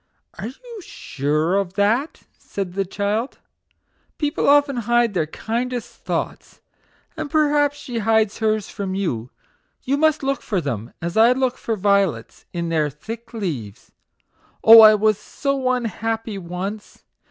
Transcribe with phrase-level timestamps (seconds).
[0.39, 3.59] "Are you sure of that?" said the child, 16 MAGIC WORDS.
[3.61, 4.13] earnestly.
[4.17, 6.61] "People often hide their kindest thoughts
[7.15, 9.29] and perhaps she hides hers from you;
[9.83, 13.91] you must look for them, as I look for violets, in their thick leaves.
[14.63, 17.03] Oh, I was so unhappy once